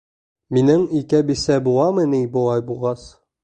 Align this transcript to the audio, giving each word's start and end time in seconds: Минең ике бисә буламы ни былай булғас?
Минең 0.57 0.85
ике 1.01 1.21
бисә 1.29 1.59
буламы 1.69 2.09
ни 2.17 2.25
былай 2.39 2.69
булғас? 2.73 3.09